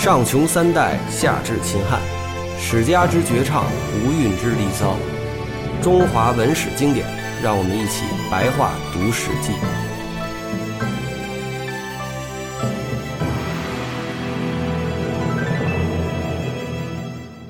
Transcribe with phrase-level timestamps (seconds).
[0.00, 2.00] 上穷三代，下至秦汉，
[2.58, 3.66] 史家之绝唱，
[4.02, 4.96] 无韵之离骚，
[5.82, 7.06] 中华文史经典，
[7.42, 9.52] 让我们一起白话读《史记》。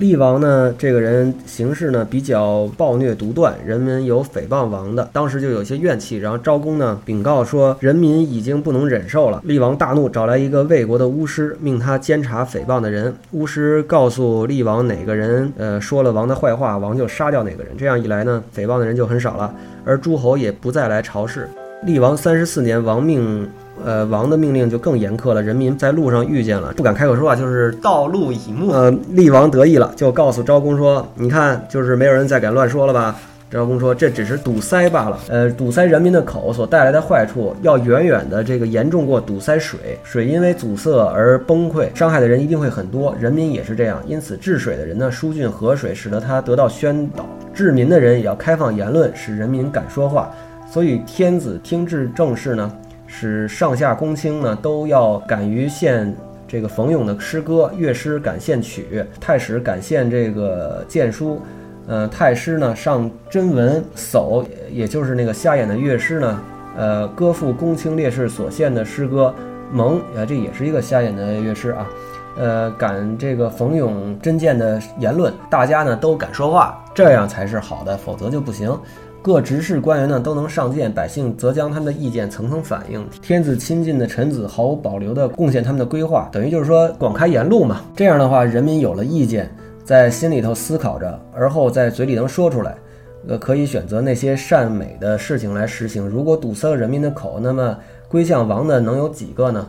[0.01, 6.17] 厉王呢，这个人行事呢比较暴虐独断，人们有诽谤王的，当时就有些怨气。
[6.17, 9.43] 然后昭公呢禀告说，人民已经不能忍受了。
[9.45, 13.14] 厉王大怒，找来一个魏国的巫师，命他监察诽谤的人。
[13.32, 17.77] 巫师告诉厉王哪个人呃说了王的坏话，王就杀掉哪个人。
[17.77, 21.46] 这样一来呢，诽谤的人就很少了，而诸侯也不再来朝事。
[21.82, 23.48] 厉王三十四年，王命。
[23.82, 25.43] 呃，王的命令就更严苛了。
[25.43, 28.71] 人民在路上遇见了，不敢开口说话，就是道路以目。
[28.71, 33.16] 呃，厉王得意了，就告诉昭公说：“你看，就是没有人再敢乱说了吧？”
[33.50, 35.19] 昭公说：“这只是堵塞罢了。
[35.30, 39.98] 呃，堵塞人民的口所带来的坏处，要远远的这个严重过堵塞水。
[40.05, 43.16] 水因为阻塞而崩溃，伤害的人一定会很多。
[43.18, 47.24] 人民也是这样，因此治水的人呢，疏浚河水，使得他得到宣导；
[47.55, 50.30] 治民的人也要开放言论，使人民敢说话。
[50.70, 52.72] 所以天子听治政事呢。”
[53.12, 56.14] 使上下公卿呢都要敢于献
[56.46, 61.40] 这个冯咏的诗歌，乐师敢献曲，太史敢献这个谏书，
[61.88, 66.40] 呃，太师呢上真文，叟也就是那个瞎眼的乐师呢，
[66.77, 69.34] 呃，歌赋公卿烈士所献的诗歌，
[69.72, 71.86] 蒙啊，这也是一个瞎眼的乐师啊，
[72.38, 78.72] 呃，敢这个冯咏真谏的言论，大家呢都敢说话，这样才是好的，否则就不行。
[79.22, 83.06] 各执事官员呢都能上谏，百姓则将他们的意见层层反映。
[83.20, 87.82] 天子亲近的臣子毫无保留地贡献他们的规划，等于就是说广开言路嘛。
[87.94, 89.54] 这样的话，人民有了意见，
[89.84, 92.74] 在心里头思考着，而后在嘴里能说出来，
[93.28, 96.08] 呃，可以选择那些善美的事情来实行。
[96.08, 97.77] 如果堵塞了人民的口，那么
[98.08, 99.68] 归向王的能有几个呢？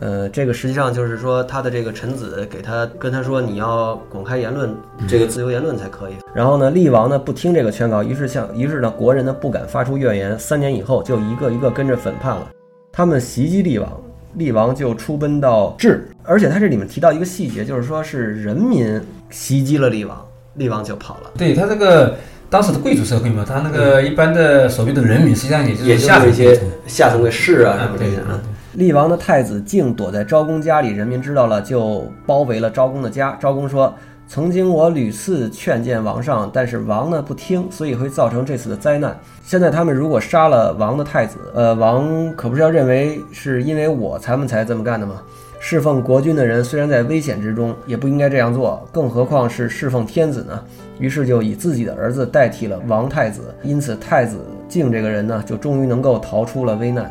[0.00, 4.74] 呃，这个实际上就是说，他的这个臣子给他跟他说，你要广开言论，
[5.06, 6.14] 这个自由言论才可以。
[6.34, 10.36] 然后呢，厉王呢不听这个劝告，于是向于是呢，国人呢不敢发出怨言。
[10.36, 12.50] 三年以后，就一个一个跟着反叛了。
[12.90, 13.88] 他们袭击厉王，
[14.34, 16.08] 厉王就出奔到治。
[16.24, 21.30] 而且他这里面提到一个细节，就是说是人民袭击了厉王，厉王就跑了。
[21.38, 22.16] 对他这个
[22.50, 28.40] 当时的贵族社会嘛，他那个一般的所谓的人民，实际上也就是下层一些下层的士啊什么这些啊。
[28.74, 33.36] 厉王的太子竟躲在昭公家里，人民知道了就包围了昭公的家。
[33.40, 33.94] 昭公说
[34.26, 39.16] ：“曾经我屡次劝谏王上，但是王呢不听，所以会造成这次的灾难。
[39.44, 45.22] 现在他们如果杀了王的太子，呃，王可不是要认为是因为我才们才这么干的吗？
[45.60, 50.60] 侍奉国君的人虽然在危险之中，也不应该这样做，更何况是侍奉天子呢？
[50.98, 57.08] 于是就以自己的儿子代替了王太子，因此太子敬这个人呢，就终于能够逃出了危难。”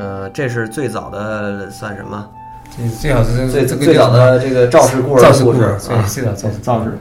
[0.00, 2.26] 呃，这是最早的算什么？
[2.74, 5.22] 这最早是最最早的这个赵氏故事。
[5.22, 5.78] 赵氏故事啊，
[6.08, 6.96] 最早赵赵氏。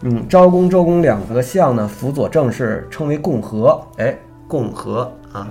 [0.00, 3.78] 嗯，昭公、周公两个相呢，辅佐政事，称为共和。
[3.98, 4.16] 哎，
[4.46, 5.46] 共和啊，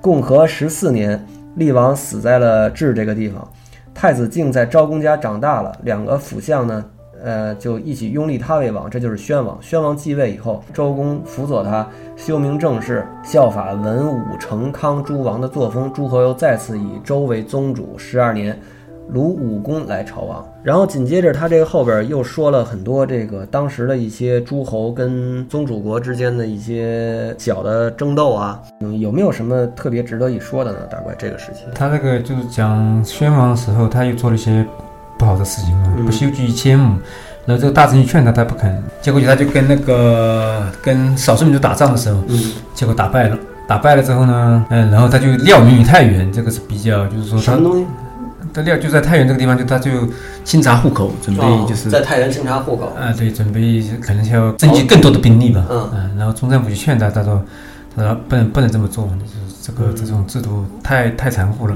[0.00, 1.22] 共和十四年，
[1.56, 3.46] 厉王死在了治这个地方，
[3.92, 6.82] 太子敬在昭公家长大了，两个辅相呢。
[7.22, 9.58] 呃，就一起拥立他为王，这就是宣王。
[9.60, 15.92] 宣王继位以后，周公辅佐他，修明政事，效法文武成康诸王的作风。
[15.92, 17.98] 诸侯又再次以周为宗主。
[17.98, 18.56] 十二年，
[19.08, 20.46] 鲁武公来朝王。
[20.62, 28.62] 然后紧接着，他这个后边又说了很多这个当时的一些诸侯跟宗主国之间的一些小的争斗啊。
[28.80, 30.78] 嗯，有没有什么特别值得一说的呢？
[30.90, 34.64] 大怪这个时期，他这个就是讲宣王的时候，他又做了一些。
[35.18, 36.96] 不好的事情嘛，不修己千亩，
[37.44, 42.22] 然后这个大臣就劝他，他不肯，结果就他就跟那个跟少数民族打仗的时候，
[42.74, 43.36] 结果打败了，
[43.66, 47.86] 打败了之后呢，嗯，然后他就料民于太原，这个是比较就是说什么东西？
[48.54, 49.90] 他料就在太原这个地方，就他就
[50.42, 52.86] 清查户口，准备就是在太原清查户口。
[52.98, 57.42] 啊，对，准备可能要征集更多的兵力吧，嗯，然后中政府就劝他，他说，
[57.94, 61.74] 他说不能不能这么做，就是这个这种制度太太残酷了。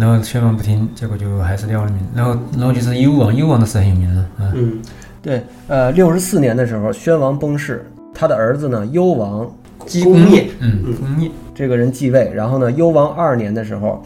[0.00, 2.00] 然后宣王不听，结果就还是掉了命。
[2.14, 4.50] 然后，然后就是幽王，幽王的事很有名了啊。
[4.54, 4.80] 嗯，
[5.20, 7.84] 对，呃，六十四年的时候，宣王崩逝，
[8.14, 9.54] 他的儿子呢，幽王
[9.84, 12.32] 姬公业，嗯，公灭这个人继位。
[12.34, 14.02] 然后呢，幽王二年的时候，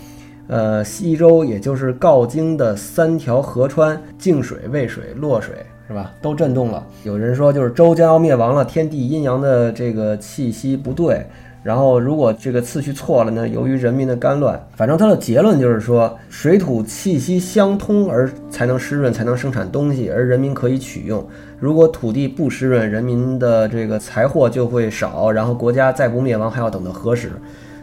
[0.48, 5.54] 呃，西周也就是镐京的三条河川，泾水、渭水、洛水，
[5.86, 6.10] 是吧？
[6.20, 6.84] 都震动了。
[7.04, 11.24] 有人说，就是周将要灭亡了，天地阴阳的这个气息不对。
[11.64, 13.48] 然后，如果这个次序错了呢？
[13.48, 21.26] 由于人民的干乱，反正他的结论就是说，水土气息相通而才能湿润，才能生产东西，而人民可以取用。
[21.58, 27.32] 如果土地不湿润，人民的这个财货就会少，然后国家再不灭亡，还要等到何时？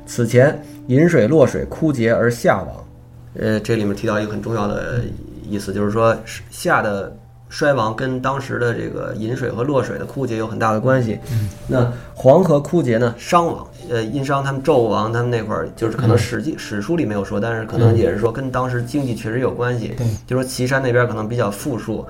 [0.05, 2.67] 此前饮水落水枯竭而下亡。
[3.39, 5.01] 呃，这里面提到一个很重要的
[5.49, 6.15] 意思，就是说
[6.51, 7.11] 夏的
[7.51, 11.19] 衰亡跟当时的这个饮水和落水的枯竭有很大的关系。
[11.67, 13.67] 那黄河枯竭呢，商王。
[13.89, 19.95] 呃，殷商他们纣王他们那块儿，就是可能史记史书里没有说，但是可能也是说跟当时经济确实有关系。
[19.97, 22.05] 对，就说岐山那边可能比较富庶，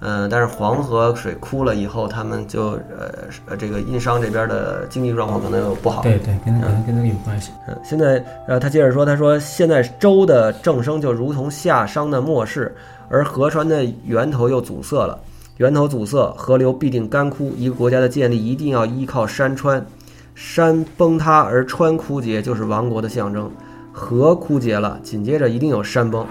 [0.00, 3.10] 嗯，但是黄河水枯了以后，他们就呃
[3.46, 6.02] 呃这个殷商这边的经济状况可能又不好。
[6.02, 7.50] 对对，跟可能跟这个有关系。
[7.66, 12.72] 嗯，现在呃他接着说，他说现在周的政声就如同夏商的末世，
[13.14, 15.16] 而河川的源头又阻塞了，
[15.58, 17.52] 源头阻塞，河流必定干枯。
[17.56, 19.86] 一个国家的建立一定要依靠山川。
[20.34, 23.48] 山崩塌而川枯竭，就是亡国的象征。
[23.92, 26.26] 河枯竭了，紧接着一定有山崩。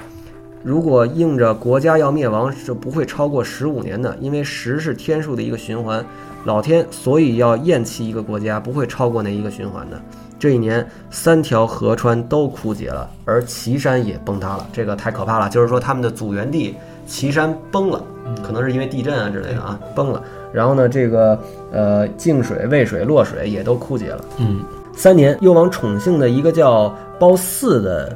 [0.61, 6.05] 如果硬着国家要灭亡，是不会超过十五年的，因为十是天数的一个循环。
[6.43, 10.01] 老天所以要厌弃一个国家，不会超过那一个循环的。
[10.43, 14.67] 这一年，三条河川都枯竭了，而岐山也崩塌了。
[14.73, 16.75] 这个太可怕了，就是说他们的祖源地
[17.07, 18.03] 岐山崩了，
[18.45, 20.21] 可能是因为地震啊之类的啊，崩了。
[20.51, 21.39] 然后呢，这个
[21.71, 24.25] 呃，泾水、渭水、洛水也都枯竭了。
[24.37, 24.59] 嗯，
[24.93, 28.13] 三年，幽王宠幸的一个叫褒姒的，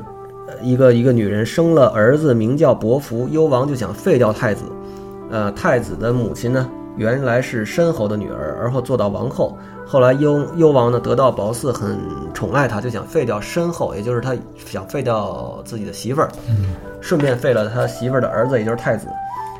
[0.62, 3.30] 一个一个女人生了儿子，名叫伯服。
[3.32, 4.66] 幽王就想废掉太子。
[5.32, 9.58] 呃，太子的母亲呢，原来是申侯的女儿，而后做到王后。
[9.88, 11.98] 后来幽幽王呢，得到褒姒很
[12.34, 14.36] 宠爱他，就想废掉申后，也就是他
[14.66, 16.30] 想废掉自己的媳妇儿，
[17.00, 19.08] 顺便废了他媳妇儿的儿子，也就是太子，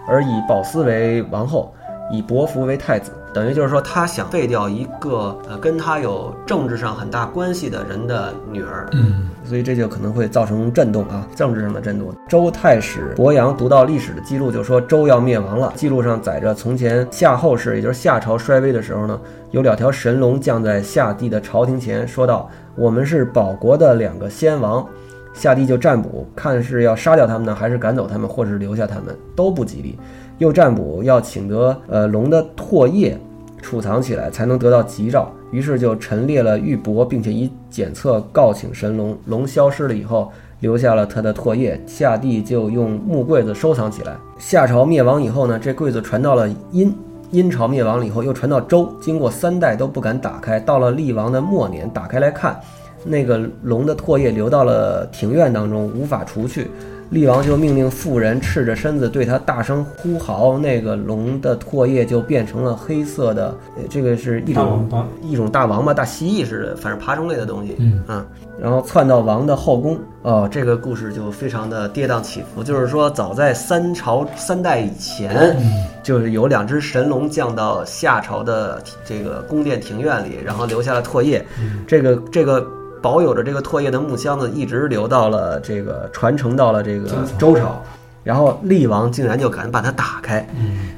[0.08, 1.74] 而以褒姒为王后。
[2.10, 12.14] 以伯服为太子，等于就是说他想废掉一个呃跟他有政治上很大关系的人的女儿，嗯，所以这就可能会造成震动啊，政治上的震动。
[12.28, 15.72] 周太史伯阳读到历史的记录，就说周要灭亡了。
[15.76, 19.20] 记录上载着从前夏后氏，也就是夏朝衰微的时候呢，
[19.52, 24.86] 有两条神龙降在夏帝的朝廷前，说道：“我们是保国的两个先王。”
[25.34, 29.96] 夏帝就占卜，看是要杀掉他们呢，还是赶走他们，或是留下他们，都不吉利。
[30.38, 33.18] 又占卜要请得呃龙的唾液
[33.62, 35.32] 储藏起来，才能得到吉兆。
[35.52, 39.18] 于是就陈列了玉帛，并且以检测告请神龙。
[39.26, 41.82] 龙消失了以后，留下了他的唾液。
[41.88, 44.16] 夏帝就用木柜子收藏起来。
[44.38, 46.94] 夏朝灭亡以后呢，这柜子传到了殷。
[47.30, 48.90] 殷朝灭亡了以后，又传到周。
[49.02, 52.58] 经过三代都不敢打开，到了厉王的末年，打开来看，
[53.04, 56.72] 那个龙的唾液流到了庭院当中，无法除去。
[57.10, 63.56] 厉王就命令妇人赤着身子对他大声呼嚎，那个龙的唾液就变成了黑色的，
[63.90, 67.76] 这个是一种一种大王八、大蜥蜴似的，反正爬虫类的东西。
[67.80, 68.26] 嗯啊，
[68.60, 69.98] 然后窜到王的后宫。
[70.24, 72.62] 哦，这个故事就非常的跌宕起伏。
[72.62, 75.56] 就是说，早在三朝三代以前，
[76.04, 81.46] 就是有两只神龙降到夏朝的这个宫殿庭院里，然后留下了唾液。
[81.88, 82.68] 这个这个。
[83.08, 87.08] 保有着这个唾液的木箱子一直流到了这个传承到了这个
[87.38, 87.82] 周朝，
[88.22, 90.46] 然后厉王竟然就敢把它打开，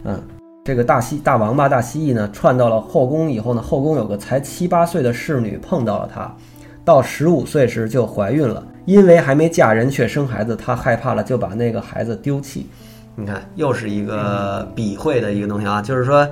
[0.03, 0.19] 嗯，
[0.65, 6.35] 这个大西大王八大蜥蜴呢窜到了后宫以后呢，后宫有个才七八岁的侍女碰到了它，
[6.83, 12.67] 到十五岁时就怀孕了，因为还没嫁人却生孩子，她害怕了就把那个孩子丢弃。
[13.13, 16.27] 你看，又是一个笔会的一个东西啊，就是说。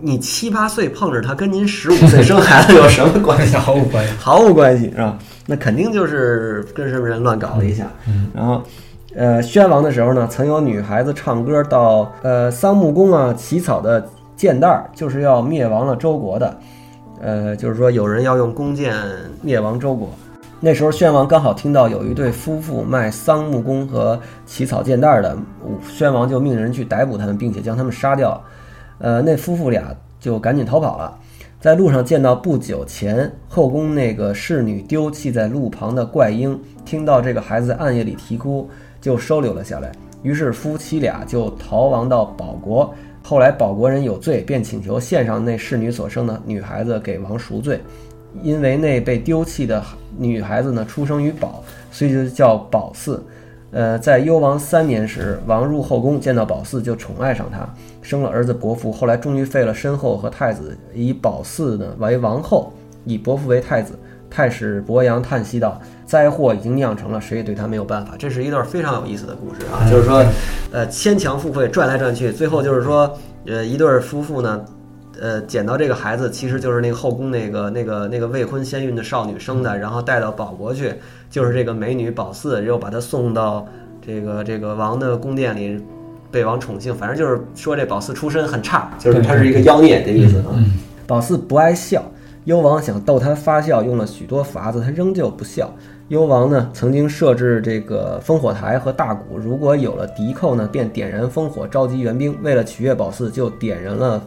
[0.00, 3.56] 你七八岁碰着他，跟您十五岁生孩子有什么关系？
[3.56, 5.18] 毫无关系， 毫无关系，是吧？
[5.46, 7.86] 那肯定就是跟什么人乱搞了一下。
[8.08, 8.62] 嗯，然后，
[9.14, 16.56] 呃，宣王的时候呢，曾有女孩子唱歌到呃桑木宫啊起草的箭袋儿，就是要灭亡了周国的。
[17.22, 18.94] 呃，就是说有人要用弓箭
[19.40, 20.10] 灭亡周国。
[20.60, 25.36] 那时候宣王刚好听到有一对夫妇卖桑木弓和起草箭袋的，
[25.88, 28.42] 宣王就命人去逮捕他们，并且将他们杀掉。
[28.98, 31.18] 呃，那夫妇俩就赶紧逃跑了，
[31.60, 38.68] 在路上见到不久前后宫那个侍女丢弃在路旁的怪婴，听到这个孩子在暗夜里啼哭，
[39.00, 39.90] 就收留了下来。
[40.22, 42.94] 于是夫妻俩就逃亡到保国。
[43.22, 47.80] 后来保国人有罪，便请求献上那侍女所生的女孩子给王赎罪，
[48.42, 49.82] 因为那被丢弃的
[50.16, 53.18] 女孩子呢出生于保，所以就叫保嗣。
[53.74, 57.68] 呃，在幽王三年时，王入后宫，见到褒姒就宠爱上她，
[58.00, 58.92] 生了儿子伯服。
[58.92, 62.72] 后来终于废了申后和太子，以褒姒呢为王后，
[63.04, 63.98] 以伯服为太子。
[64.30, 70.24] 太史伯阳叹息道：“灾祸已经酿成了，谁也对他没有办法。”这是一段非常有意思的故事啊，就是说，
[70.72, 73.16] 呃，牵强附会，转来转去，最后就是说，
[73.46, 74.64] 呃，一对夫妇呢。
[75.20, 80.94] 呃，捡到这个孩子，其实就是那个后宫那个那个那个未婚先孕的少女生的，然后带到保国去，
[81.30, 83.66] 就是这个美女保四，又把她送到
[84.04, 85.80] 这个这个王的宫殿里，
[86.30, 86.94] 被王宠幸。
[86.94, 90.54] 反正就是说这保四出身很差，就是他是一个妖孽的意思啊。
[91.06, 92.02] 保四不爱笑，
[92.44, 95.72] 幽王想逗他发笑，用了许多法子，他仍旧不笑。
[96.08, 102.36] 幽王呢曾经设置这个烽火台和大鼓，如果有了敌寇呢，便点燃烽火召集援兵。
[102.42, 104.22] 为了取悦保四，就点燃了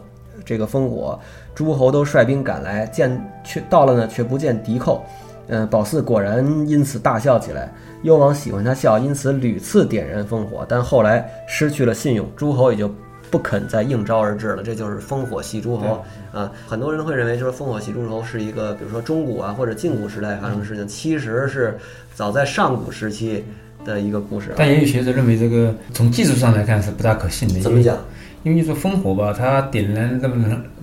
[0.48, 1.20] 这个烽火。
[1.54, 3.10] 诸侯都率兵赶来，见
[3.44, 5.04] 却到了呢，却不见敌寇。
[5.48, 7.70] 嗯，褒姒果然因此大笑起来。
[8.02, 12.90] 幽王喜欢他笑，因此屡次点燃烽火，但后来失去了信用，诸侯也就
[13.30, 14.62] 不肯再应招而至了。
[14.62, 16.52] 这就是烽火戏诸侯啊！
[16.66, 21.76] 很多人会认为，就是烽火戏诸侯是一个，比如说中古啊或者近古时代发生的事情，其实是
[22.14, 23.44] 早在上古时期
[23.84, 24.52] 的一个故事。
[24.56, 27.60] 但也有学者认为，这个从技术上来看是不大可信的。
[27.60, 27.96] 怎么讲？
[28.44, 30.34] 因为你说烽火吧，它点燃这么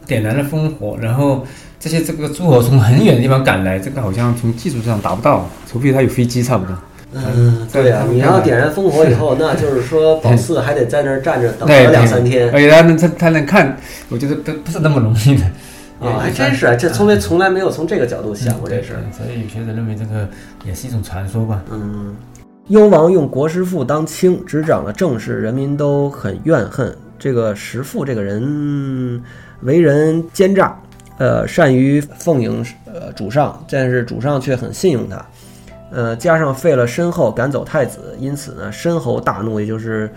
[0.06, 1.46] 点燃了烽火，然后
[1.80, 6.76] 这些这个诸侯从很远的地方赶来，这个好像从技术上达不到，除非他有飞机，差不多。
[7.14, 13.78] 嗯，对呀，你要点燃烽火以后，那就是说 宝四还得在那儿站着等个两三天，而且他能他他能看，
[14.10, 15.46] 我觉得不不是那么容易的
[16.06, 20.28] 啊，还真是，这从来从来没有从这个角度想过这事儿，所以有些人认为这个
[20.66, 21.64] 也是一种传说吧。
[21.72, 22.14] 嗯，
[22.70, 29.22] 幽王用国师父当卿，执掌了政事，人民都很怨恨这个石父这个人，
[29.62, 30.76] 为人奸诈，
[31.20, 35.24] 呃，善于奉迎呃主上，但是主上却很信用他。
[35.92, 40.10] 呃，加上废了申后，赶走太子，因此呢，申侯大怒，也就是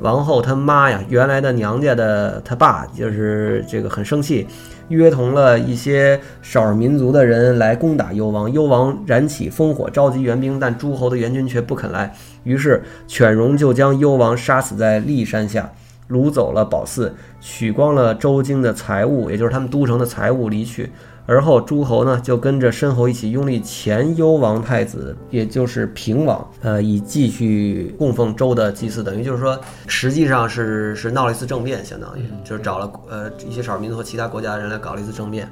[0.00, 4.48] 王后他妈呀，原来的娘家的他爸，就是这个很生气，
[4.92, 8.52] 约同了一些少数民族的人来攻打幽王。
[8.52, 15.72] 幽王燃起烽火，召集援兵，但诸侯的援军却不肯来，于是犬戎就将幽王杀死在骊山下，
[16.10, 20.90] 掳走了宝寺，取光了周京的财物，也就是他们都城的财物，离去。
[21.24, 29.04] 而后诸侯呢，就跟着申侯一起拥立前幽王太子，也就是平王，呃，以继续供奉周的祭祀。
[29.04, 35.48] 等于就是说，实际上是是闹了一次政变，相当于就是找了呃一些少数民族和其他国家的人来搞了一次政变。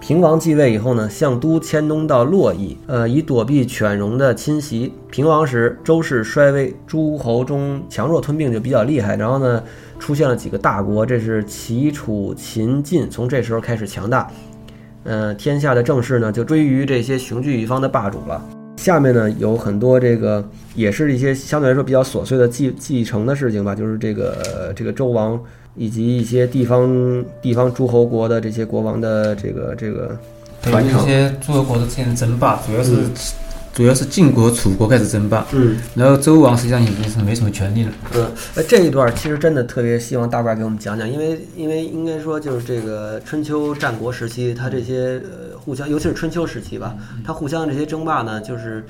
[0.00, 4.92] 平王继位以后呢，向都迁东到洛邑，呃，以躲避犬戎的侵袭。
[5.10, 9.14] 平王时，周氏衰微，诸侯中强弱吞并就比较厉害。
[9.14, 9.62] 然后呢，
[10.00, 14.28] 出现了几个大国，这是齐、楚、秦、晋，从这时候开始强大。
[15.04, 18.42] 呃，天下的政事呢，就追于这些雄踞一方的霸主了。
[18.76, 20.44] 下面呢，有很多这个，
[20.74, 25.40] 也是一些相对来说比较琐碎的继继承的事情吧，就是这个这个周王
[25.76, 30.18] 以及一些地方地方诸侯国的这些国王的这个这个
[30.62, 31.02] 传承。
[31.02, 32.96] 一些诸侯国的之间的争霸，主要是。
[33.74, 48.84] 主要是晋国、楚国开始争霸，嗯，然后周王实际上已经是没什么权利了，嗯，那这一段其实真的特别希望大怪给我们讲讲，因为因为应该说就是这个春秋战国时期，它这些呃互相，尤其是春秋时期吧，它互相这些争霸呢，就是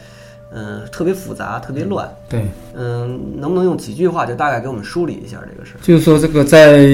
[0.52, 5.74] 嗯特别复杂，特别乱，对，嗯，能不能用几句话就大概给我们梳理一下这个事？
[5.80, 6.84] 就是说这个在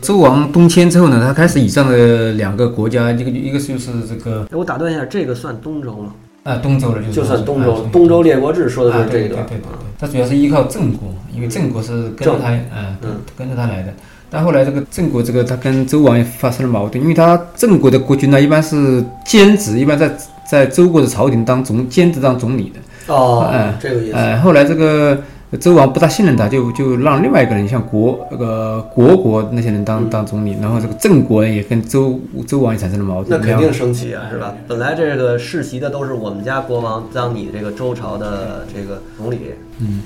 [0.00, 6.14] 周王东迁之后呢，他开始以上的两个国家，一个一个就是这个，我打断一下，这个算东周吗？
[6.44, 9.44] 啊，东周了就就算东周，东周列国志说的就是这一段。
[9.46, 9.66] 对对对，
[9.98, 12.96] 他主要是依靠郑国，因为郑国是跟着他，嗯，
[13.36, 13.92] 跟着他来的。
[14.30, 20.10] 但后来这个郑国这个他跟周王也发生了矛盾，因为他郑国的国君呢一般是兼职，一般在
[20.48, 23.12] 在周国的朝廷当总兼职当总理的。
[23.14, 24.14] 哦，嗯，这个意思。
[24.14, 25.18] 哎，后来这个。
[25.58, 33.40] 周王不大信任他，就就让另外一个人，像国那个国国那些人当当总理，然后这个郑国也跟周周王也产生了矛盾。
[33.40, 34.54] 那肯定生气啊，是吧？
[34.66, 39.38] 本来这个世袭的都是我们家国王当你这个周朝的这个总理，
[39.78, 40.00] 嗯，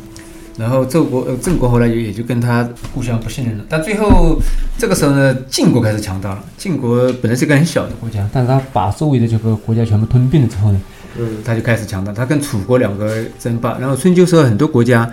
[0.58, 3.64] 然后周国呃郑国后来也也就跟他互相不信任了。
[3.68, 4.38] 但最后
[4.76, 6.44] 这个时候呢，晋国开始强大了。
[6.56, 10.80] 晋国本来是个很小的国家，但是他把周围的这个国家全部吞并了之后呢，
[11.18, 12.12] 嗯，他就开始强大。
[12.12, 15.10] 他跟楚国两个争霸，然后春秋时候很多国家。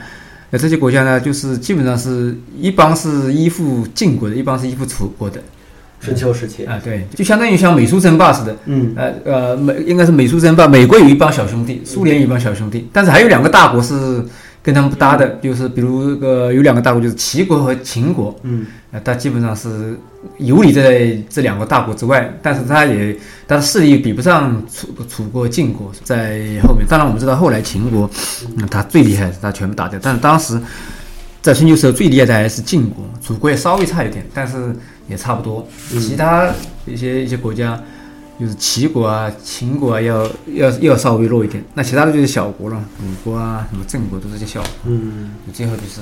[0.51, 5.41] 那这些国家呢，就是基本上是一帮是依附晋国的，一帮是依附楚国的。
[6.01, 8.55] 春秋时期啊，对，就相当于像美苏争霸似的。
[8.65, 14.23] 嗯，呃呃，美应该是美苏争霸，美国有一帮小兄弟，苏联有一帮小兄弟，但是还有两个大国是。
[14.65, 18.35] 跟他们不搭的，就是比如这个有两个大国，就是齐国和秦国。
[18.41, 19.95] 嗯，呃，他基本上是
[20.39, 23.15] 游离在这两个大国之外，但是他也
[23.47, 26.83] 他的势力比不上楚楚国、晋国在后面。
[26.89, 28.09] 当然，我们知道后来秦国，
[28.57, 29.99] 嗯，他最厉害，他全部打掉。
[30.01, 30.59] 但是当时
[31.43, 34.75] 在春秋时候最厉害的还是晋国，楚国也稍微差一点，但是
[35.07, 35.63] 也差不多。
[35.91, 36.49] 其他
[36.87, 37.79] 一些一些国家。
[38.39, 44.63] 就是齐国啊、秦国啊，要要要稍微弱一点，那其他的就是小国了，鲁国啊、什么郑国都是些小。
[44.85, 46.01] 嗯，最后就是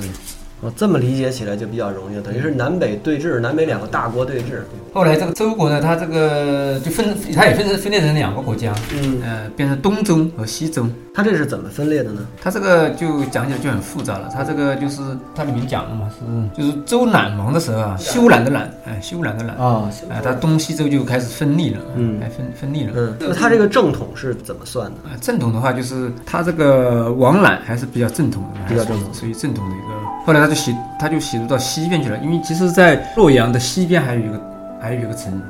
[0.64, 4.62] 哦，这么理解起来就比较容易了，等于是南北对峙，南北两个大国对峙。
[4.94, 10.88] 后来这个周国呢，它这个就分，它也分成分裂成两个国家，嗯，呃，变成东周和西周。
[11.16, 12.26] 它这是怎么分裂的呢？
[12.42, 14.30] 它这个就讲起来就很复杂了。
[14.34, 15.02] 它这个就是
[15.36, 22.94] 它里面讲了嘛，是就是周赧王的时候啊，修赧的赧，哎，修赧的赧啊，哎，它东西周就开始分立了，嗯，哎，分分立了。
[22.96, 25.10] 嗯，那它这个正统是怎么算的？
[25.10, 30.03] 啊，正统的话就是它这个王赧还是比较正统的，比较正统，属于正统的一个。
[30.26, 34.42] 后来他就写，他就写入到西边去了，因为其实，在洛阳的西边还有一个，
[34.80, 35.42] 还有一个城，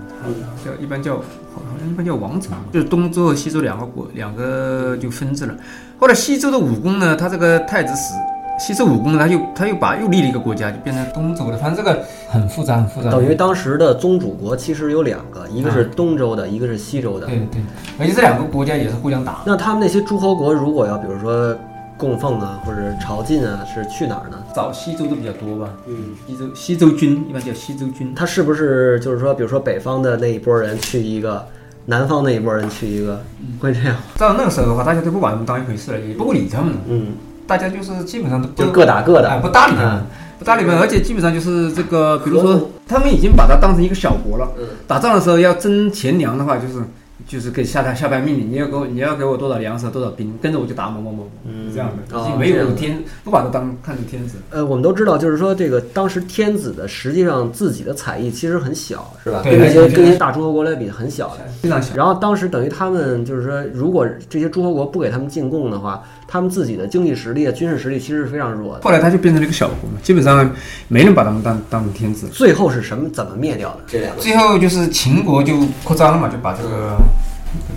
[0.66, 5.54] 叫一般叫好像一般叫王城，就是东周和西周两个国，两个就分治了。
[6.00, 8.16] 后来西周的武功呢，他这个太子死，
[8.58, 11.58] 西周武功呢他又他又把又立了一个国家，就变成东周了。
[11.58, 13.12] 反正这个很复杂，很复杂。
[13.12, 17.28] 等于当时的宗主国其实有两个，一个是东周的，一个是西周的。
[17.28, 17.62] 对对，
[18.00, 19.44] 而且这两个国家也是互相打。
[19.46, 21.56] 那他们那些诸侯国如果要比如说。
[22.04, 24.38] 供奉啊，或者朝觐啊，是去哪儿呢？
[24.54, 25.70] 找西周的比较多吧。
[25.88, 25.96] 嗯，
[26.28, 28.14] 西周西周军一般叫西周军。
[28.14, 31.48] 他是不是就是说，比如说北方的那一波人去一个，
[31.86, 33.24] 南方那一波人去一个，
[33.58, 33.96] 会这样？
[34.18, 36.74] 到那个时候的话，大家都不把他们当一回事了，也不会理他们。
[36.90, 37.14] 嗯，
[37.48, 40.04] 大家就是基本上都就各打各的，不搭理他们，
[40.38, 44.52] 不搭理他们，而且基本上就是这个，比如说他们已经把它当成一个小国了。
[44.60, 46.84] 嗯，打仗的时候要征钱粮的话，就是。
[47.28, 54.38] 就是给下达下达命令，你要给我你要给我多少粮食多少兵，跟着我就打某某某，嗯，这样的，没有天不把他当看成天子。
[54.50, 59.42] 呃，我们都知道，就是说这个当时天子的实际上自己的采邑其实很小，是吧？
[59.44, 61.96] 跟那些跟那些大诸侯国来比很小的，非常小。
[61.96, 68.82] 然后当时等于他们就是说，如果这些诸侯国不给他们进贡的话，他们自己的经济实力、军事实力其实是非常弱的。
[68.82, 70.50] 后来他就变成了一个小国嘛，基本上
[70.88, 72.28] 没人把他们当当成天子。
[72.28, 73.08] 最后是什么？
[73.12, 73.80] 怎么灭掉的？
[73.88, 74.22] 这两个？
[74.22, 75.54] 最后就是秦国就
[75.84, 76.98] 扩张了嘛，就把这个。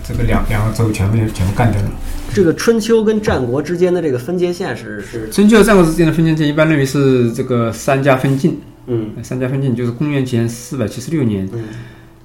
[0.03, 1.89] 这个两两个州全部全部干掉了。
[2.33, 8.59] 这个春秋跟战国之间的这个分界线是是春秋和战国之间的分界线，一般认为是这个三家分晋。
[8.87, 11.49] 嗯，三家分晋就是公元前四百七十六年，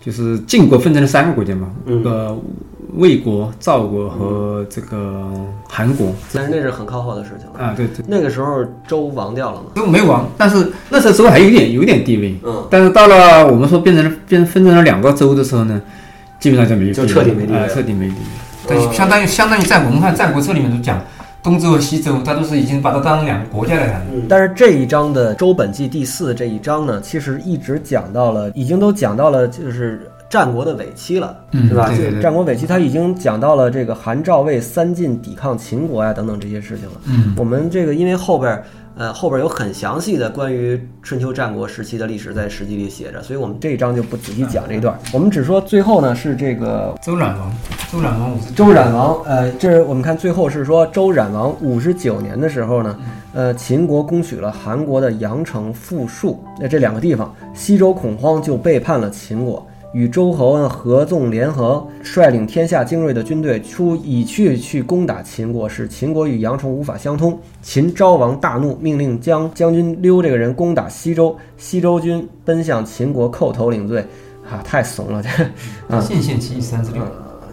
[0.01, 1.71] 就是晋国分成了三个国家嘛，
[2.05, 2.39] 呃，
[2.95, 5.29] 魏国、赵国和这个
[5.69, 6.15] 韩国。
[6.33, 8.05] 但是那是很靠后的事情了啊，对对。
[8.07, 9.67] 那个时候周亡掉了吗？
[9.75, 12.37] 周没亡，但是那时候周还有点有点地位。
[12.45, 15.81] 嗯，但是到了我们说变成了变分成了两个州的时候呢？
[16.43, 18.21] 基本上就没就彻底没地位，彻底没地位。
[18.67, 21.01] 但相当于相当于战国，我们看《战国策》里面都讲
[21.41, 24.03] 东周和西周，它都是已经把它当两个国家来看。
[24.29, 31.89] 但是这一章的《周本纪》第四这一章呢，其实一直讲到了，已经都讲到了，就是战国的尾期了，是吧？
[32.21, 36.95] 战国尾期，他已经讲到了这个韩赵魏三晋抵抗秦国呀等等这些事情了。
[37.07, 38.61] 嗯，我们这个因为后边。
[38.95, 44.99] 呃，后边有很详细的关于春秋战国时期的历史在史记里写着，所以我们这一章就不仔细讲这一段。
[45.13, 47.53] 我们只说最后呢是这个周冉王，
[47.91, 52.99] 周冉王五周冉王，呃，这是我们看最后是说周冉王五十九年的时候呢，
[53.33, 59.67] 呃，秦国攻取了韩国的阳城、富庶，那这两个地方，西周恐慌就背叛了秦国。
[59.93, 67.39] 与周侯合纵联合，率领天下精锐的军队出，以去去攻打秦国，使秦国与杨崇无法相通。
[67.61, 74.05] 秦昭王大怒，命令将将军溜这个人攻打西周，西周军奔向秦国，叩头领罪。
[74.51, 75.29] 啊，太怂了，这
[75.95, 77.01] 啊，献献其三十六。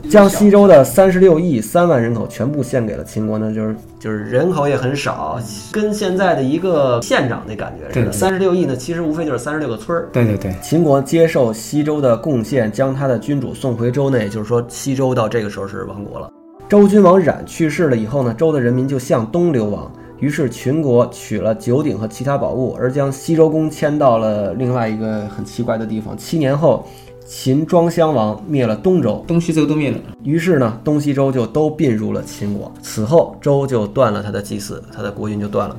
[0.09, 5.39] 将西周的三十六亿三万人口全部献给了秦国呢，就是就是人口也很少，
[5.71, 8.11] 跟现在的一个县长那感觉似的。
[8.11, 10.07] 三十六亿呢，其实无非就是三十六个村儿。
[10.13, 16.31] 对对对，秦国接受西周的贡献，将他的君主送回周内，就是说西周到这个时候是亡国了。
[16.67, 26.17] 周君王冉去世了以后呢，周的人民就向东流亡，于是秦国取了九鼎和其他宝物，而将西周公迁到了另外一个很奇怪的地方。
[26.17, 26.87] 七年后。
[27.31, 29.97] 秦庄襄王灭了东周，东西周都灭了。
[30.23, 32.73] 于是呢，东西周就都并入了秦国。
[32.81, 35.77] 此后，周就断了他的祭祀，他的国运就断了。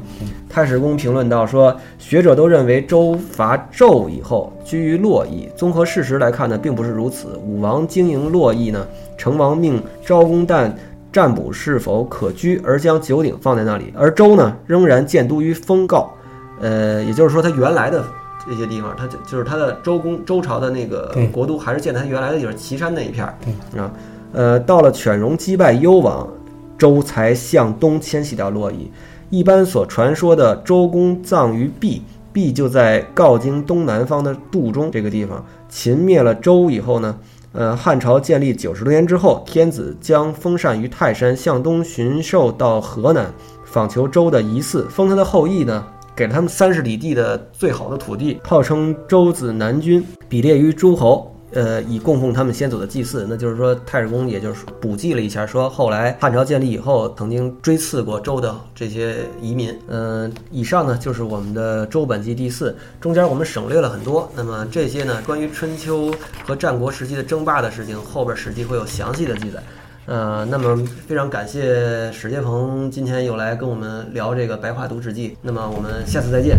[0.48, 5.48] 太史公评论道说，学者都认为周伐纣以后居于洛邑。
[5.56, 7.36] 综合事实来看呢，并不是如此。
[7.44, 8.86] 武王经营洛邑呢，
[9.18, 10.70] 成王命昭公旦
[11.12, 13.92] 占卜是否可居，而将九鼎放在那里。
[13.96, 16.06] 而周呢，仍然建都于封诰。
[16.60, 18.04] 呃，也就是说，他原来的。
[18.48, 23.34] 这些地方，它就就是它的周公周朝的那个国都，还是建在它原来的地方岐山那一片儿
[23.76, 23.90] 啊。
[24.32, 26.28] 呃，到了犬戎击败幽王，
[26.78, 28.90] 周才向东迁徙到洛邑。
[29.28, 35.44] 一般所传说的周公葬于毕，毕就在镐京东南方的杜中这个地方。
[35.68, 37.16] 秦灭了周以后呢，
[37.52, 43.32] 呃，汉朝建立九十多年之后，天子将封禅于泰山，向东巡狩到河南，
[43.64, 45.84] 访求周的遗祀，封他的后裔呢。
[46.16, 51.34] 给了他们三十里地的最好的土地，号称周子南君，比列于诸侯。
[51.52, 53.26] 呃，以供奉他们先祖的祭祀。
[53.28, 59.76] 那就是说，太史公也就是补记了一下，说后来汉朝建立以后，曾经追赐过周的这些移民。
[59.88, 64.30] 嗯，以上呢就是我们的周本纪第四，中间我们省略了很多。
[64.36, 69.60] 那么这些呢，关于春秋和战国时期的争霸的事情，后边史记会有详细的记载。
[70.10, 76.58] 呃，那么非常感谢史杰鹏今天又来跟我们聊这个《白话读史记》，那么我们下次再见。